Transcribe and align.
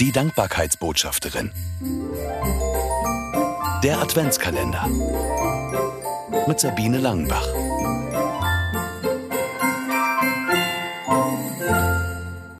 Die 0.00 0.10
Dankbarkeitsbotschafterin. 0.10 1.52
Der 3.84 4.00
Adventskalender. 4.00 4.88
Mit 6.48 6.58
Sabine 6.58 6.98
Langenbach. 6.98 7.46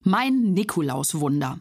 Mein 0.04 0.52
Nikolauswunder. 0.52 1.58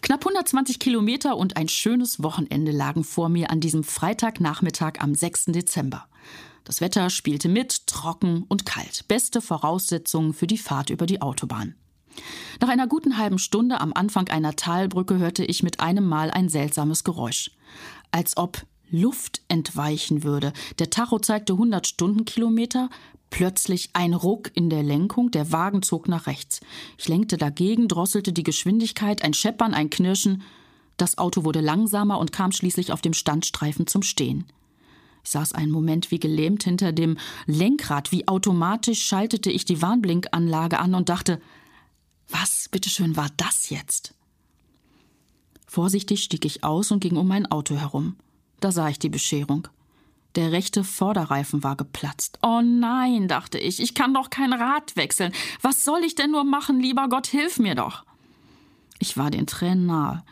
Knapp 0.00 0.22
120 0.22 0.80
Kilometer 0.80 1.36
und 1.36 1.56
ein 1.56 1.68
schönes 1.68 2.20
Wochenende 2.20 2.72
lagen 2.72 3.04
vor 3.04 3.28
mir 3.28 3.50
an 3.50 3.60
diesem 3.60 3.84
Freitagnachmittag 3.84 4.94
am 4.98 5.14
6. 5.14 5.44
Dezember. 5.46 6.08
Das 6.64 6.80
Wetter 6.80 7.08
spielte 7.08 7.48
mit, 7.48 7.86
trocken 7.86 8.44
und 8.48 8.66
kalt. 8.66 9.06
Beste 9.06 9.40
Voraussetzungen 9.40 10.34
für 10.34 10.48
die 10.48 10.58
Fahrt 10.58 10.90
über 10.90 11.06
die 11.06 11.22
Autobahn. 11.22 11.76
Nach 12.60 12.68
einer 12.68 12.86
guten 12.86 13.18
halben 13.18 13.38
Stunde 13.38 13.80
am 13.80 13.92
Anfang 13.92 14.28
einer 14.28 14.56
Talbrücke 14.56 15.18
hörte 15.18 15.44
ich 15.44 15.62
mit 15.62 15.80
einem 15.80 16.06
Mal 16.06 16.30
ein 16.30 16.48
seltsames 16.48 17.04
Geräusch. 17.04 17.50
Als 18.10 18.36
ob 18.36 18.64
Luft 18.92 19.40
entweichen 19.48 20.22
würde. 20.22 20.52
Der 20.78 20.90
Tacho 20.90 21.18
zeigte 21.18 21.54
100 21.54 21.86
Stundenkilometer. 21.86 22.90
Plötzlich 23.30 23.88
ein 23.94 24.12
Ruck 24.12 24.50
in 24.54 24.68
der 24.68 24.82
Lenkung, 24.82 25.30
der 25.30 25.50
Wagen 25.50 25.82
zog 25.82 26.06
nach 26.06 26.26
rechts. 26.26 26.60
Ich 26.98 27.08
lenkte 27.08 27.38
dagegen, 27.38 27.88
drosselte 27.88 28.34
die 28.34 28.42
Geschwindigkeit, 28.42 29.24
ein 29.24 29.32
Scheppern, 29.32 29.72
ein 29.72 29.88
Knirschen. 29.88 30.42
Das 30.98 31.16
Auto 31.16 31.42
wurde 31.44 31.62
langsamer 31.62 32.18
und 32.18 32.32
kam 32.32 32.52
schließlich 32.52 32.92
auf 32.92 33.00
dem 33.00 33.14
Standstreifen 33.14 33.86
zum 33.86 34.02
Stehen. 34.02 34.44
Ich 35.24 35.30
saß 35.30 35.52
einen 35.54 35.72
Moment 35.72 36.10
wie 36.10 36.20
gelähmt 36.20 36.64
hinter 36.64 36.92
dem 36.92 37.16
Lenkrad, 37.46 38.12
wie 38.12 38.28
automatisch 38.28 39.02
schaltete 39.02 39.50
ich 39.50 39.64
die 39.64 39.80
Warnblinkanlage 39.80 40.78
an 40.78 40.94
und 40.94 41.08
dachte, 41.08 41.40
was, 42.32 42.68
bitteschön, 42.68 43.16
war 43.16 43.28
das 43.36 43.70
jetzt? 43.70 44.14
Vorsichtig 45.66 46.22
stieg 46.22 46.44
ich 46.44 46.64
aus 46.64 46.90
und 46.90 47.00
ging 47.00 47.16
um 47.16 47.26
mein 47.28 47.50
Auto 47.50 47.76
herum. 47.76 48.16
Da 48.60 48.72
sah 48.72 48.88
ich 48.88 48.98
die 48.98 49.08
Bescherung. 49.08 49.68
Der 50.34 50.52
rechte 50.52 50.82
Vorderreifen 50.82 51.62
war 51.62 51.76
geplatzt. 51.76 52.38
Oh 52.42 52.62
nein, 52.62 53.28
dachte 53.28 53.58
ich, 53.58 53.80
ich 53.80 53.94
kann 53.94 54.14
doch 54.14 54.30
kein 54.30 54.52
Rad 54.52 54.96
wechseln. 54.96 55.32
Was 55.60 55.84
soll 55.84 56.04
ich 56.04 56.14
denn 56.14 56.30
nur 56.30 56.44
machen, 56.44 56.80
lieber 56.80 57.08
Gott, 57.08 57.26
hilf 57.26 57.58
mir 57.58 57.74
doch. 57.74 58.04
Ich 58.98 59.16
war 59.16 59.30
den 59.30 59.46
Tränen 59.46 59.86
nahe. 59.86 60.22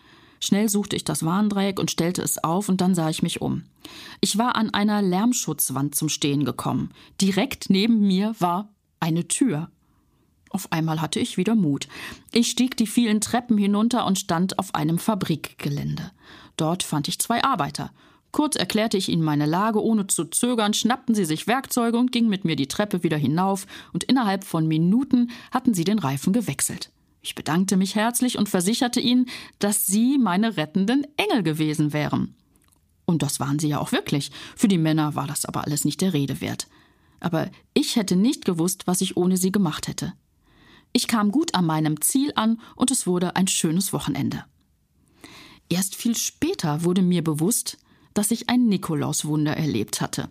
Schnell 0.40 0.70
suchte 0.70 0.96
ich 0.96 1.04
das 1.04 1.24
Warndreieck 1.24 1.78
und 1.78 1.90
stellte 1.90 2.22
es 2.22 2.42
auf, 2.42 2.70
und 2.70 2.80
dann 2.80 2.94
sah 2.94 3.10
ich 3.10 3.22
mich 3.22 3.42
um. 3.42 3.64
Ich 4.22 4.38
war 4.38 4.56
an 4.56 4.72
einer 4.72 5.02
Lärmschutzwand 5.02 5.94
zum 5.94 6.08
Stehen 6.08 6.46
gekommen. 6.46 6.92
Direkt 7.20 7.68
neben 7.68 8.06
mir 8.06 8.34
war 8.38 8.70
eine 9.00 9.28
Tür. 9.28 9.70
Auf 10.50 10.72
einmal 10.72 11.00
hatte 11.00 11.20
ich 11.20 11.36
wieder 11.36 11.54
Mut. 11.54 11.88
Ich 12.32 12.50
stieg 12.50 12.76
die 12.76 12.88
vielen 12.88 13.20
Treppen 13.20 13.56
hinunter 13.56 14.04
und 14.04 14.18
stand 14.18 14.58
auf 14.58 14.74
einem 14.74 14.98
Fabrikgelände. 14.98 16.10
Dort 16.56 16.82
fand 16.82 17.08
ich 17.08 17.20
zwei 17.20 17.42
Arbeiter. 17.42 17.92
Kurz 18.32 18.56
erklärte 18.56 18.96
ich 18.96 19.08
ihnen 19.08 19.22
meine 19.22 19.46
Lage, 19.46 19.82
ohne 19.82 20.06
zu 20.06 20.24
zögern, 20.24 20.74
schnappten 20.74 21.14
sie 21.14 21.24
sich 21.24 21.46
Werkzeuge 21.46 21.98
und 21.98 22.12
gingen 22.12 22.28
mit 22.28 22.44
mir 22.44 22.56
die 22.56 22.68
Treppe 22.68 23.02
wieder 23.02 23.16
hinauf, 23.16 23.66
und 23.92 24.04
innerhalb 24.04 24.44
von 24.44 24.68
Minuten 24.68 25.30
hatten 25.50 25.72
sie 25.72 25.84
den 25.84 25.98
Reifen 25.98 26.32
gewechselt. 26.32 26.90
Ich 27.22 27.34
bedankte 27.34 27.76
mich 27.76 27.94
herzlich 27.94 28.38
und 28.38 28.48
versicherte 28.48 29.00
ihnen, 29.00 29.26
dass 29.58 29.86
sie 29.86 30.18
meine 30.18 30.56
rettenden 30.56 31.06
Engel 31.16 31.42
gewesen 31.42 31.92
wären. 31.92 32.34
Und 33.04 33.22
das 33.22 33.40
waren 33.40 33.58
sie 33.58 33.68
ja 33.68 33.78
auch 33.78 33.92
wirklich. 33.92 34.30
Für 34.56 34.68
die 34.68 34.78
Männer 34.78 35.14
war 35.14 35.26
das 35.26 35.44
aber 35.44 35.64
alles 35.64 35.84
nicht 35.84 36.00
der 36.00 36.12
Rede 36.12 36.40
wert. 36.40 36.68
Aber 37.18 37.50
ich 37.74 37.96
hätte 37.96 38.16
nicht 38.16 38.44
gewusst, 38.44 38.86
was 38.86 39.00
ich 39.00 39.16
ohne 39.16 39.36
sie 39.36 39.52
gemacht 39.52 39.88
hätte. 39.88 40.14
Ich 40.92 41.06
kam 41.06 41.30
gut 41.30 41.54
an 41.54 41.66
meinem 41.66 42.00
Ziel 42.00 42.32
an 42.34 42.60
und 42.76 42.90
es 42.90 43.06
wurde 43.06 43.36
ein 43.36 43.46
schönes 43.46 43.92
Wochenende. 43.92 44.44
Erst 45.68 45.94
viel 45.94 46.16
später 46.16 46.82
wurde 46.82 47.02
mir 47.02 47.22
bewusst, 47.22 47.78
dass 48.12 48.32
ich 48.32 48.48
ein 48.48 48.66
Nikolauswunder 48.66 49.56
erlebt 49.56 50.00
hatte. 50.00 50.28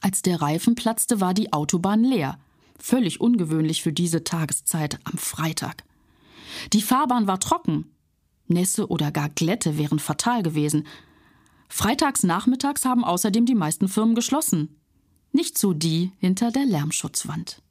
Als 0.00 0.22
der 0.22 0.42
Reifen 0.42 0.74
platzte, 0.74 1.20
war 1.20 1.32
die 1.32 1.52
Autobahn 1.52 2.02
leer. 2.02 2.38
Völlig 2.78 3.20
ungewöhnlich 3.20 3.82
für 3.82 3.92
diese 3.92 4.24
Tageszeit 4.24 4.98
am 5.04 5.16
Freitag. 5.16 5.84
Die 6.72 6.82
Fahrbahn 6.82 7.28
war 7.28 7.38
trocken. 7.38 7.92
Nässe 8.48 8.88
oder 8.88 9.12
gar 9.12 9.28
Glätte 9.28 9.78
wären 9.78 10.00
fatal 10.00 10.42
gewesen. 10.42 10.86
Freitags 11.68 12.24
nachmittags 12.24 12.84
haben 12.84 13.04
außerdem 13.04 13.46
die 13.46 13.54
meisten 13.54 13.88
Firmen 13.88 14.16
geschlossen. 14.16 14.76
Nicht 15.30 15.56
so 15.56 15.72
die 15.72 16.10
hinter 16.18 16.50
der 16.50 16.66
Lärmschutzwand. 16.66 17.62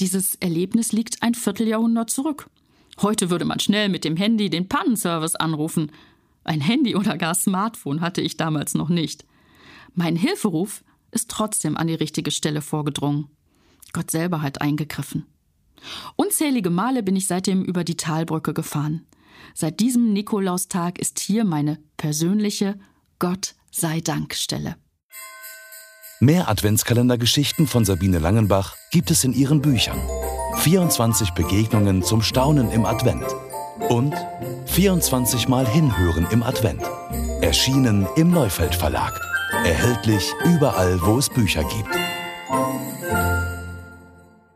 Dieses 0.00 0.34
Erlebnis 0.36 0.92
liegt 0.92 1.22
ein 1.22 1.34
Vierteljahrhundert 1.34 2.10
zurück. 2.10 2.50
Heute 3.00 3.30
würde 3.30 3.44
man 3.44 3.60
schnell 3.60 3.88
mit 3.88 4.04
dem 4.04 4.16
Handy 4.16 4.50
den 4.50 4.68
Pannenservice 4.68 5.36
anrufen. 5.36 5.92
Ein 6.44 6.60
Handy 6.60 6.96
oder 6.96 7.16
gar 7.16 7.34
Smartphone 7.34 8.00
hatte 8.00 8.20
ich 8.20 8.36
damals 8.36 8.74
noch 8.74 8.88
nicht. 8.88 9.24
Mein 9.94 10.16
Hilferuf 10.16 10.84
ist 11.10 11.30
trotzdem 11.30 11.76
an 11.76 11.86
die 11.86 11.94
richtige 11.94 12.30
Stelle 12.30 12.60
vorgedrungen. 12.60 13.28
Gott 13.92 14.10
selber 14.10 14.42
hat 14.42 14.60
eingegriffen. 14.60 15.26
Unzählige 16.16 16.70
Male 16.70 17.02
bin 17.02 17.14
ich 17.16 17.26
seitdem 17.26 17.64
über 17.64 17.84
die 17.84 17.96
Talbrücke 17.96 18.54
gefahren. 18.54 19.06
Seit 19.54 19.80
diesem 19.80 20.12
Nikolaustag 20.12 20.98
ist 20.98 21.20
hier 21.20 21.44
meine 21.44 21.78
persönliche 21.96 22.78
Gott 23.18 23.54
sei 23.70 24.00
Dank 24.00 24.34
Stelle. 24.34 24.76
Mehr 26.24 26.48
Adventskalendergeschichten 26.48 27.66
von 27.66 27.84
Sabine 27.84 28.18
Langenbach 28.18 28.76
gibt 28.90 29.10
es 29.10 29.24
in 29.24 29.34
ihren 29.34 29.60
Büchern. 29.60 30.00
24 30.60 31.32
Begegnungen 31.32 32.02
zum 32.02 32.22
Staunen 32.22 32.70
im 32.72 32.86
Advent 32.86 33.26
und 33.90 34.14
24 34.64 35.48
Mal 35.48 35.68
Hinhören 35.68 36.26
im 36.30 36.42
Advent. 36.42 36.80
Erschienen 37.42 38.06
im 38.16 38.30
Neufeld 38.30 38.74
Verlag. 38.74 39.20
Erhältlich 39.66 40.32
überall, 40.46 40.98
wo 41.02 41.18
es 41.18 41.28
Bücher 41.28 41.62
gibt. 41.62 41.94